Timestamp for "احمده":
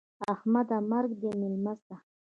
0.33-0.77